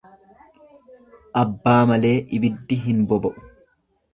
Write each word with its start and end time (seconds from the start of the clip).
Abbaa 1.41 1.77
malee 1.91 2.15
ibiddi 2.39 2.81
hin 2.87 3.07
boba'u. 3.13 3.49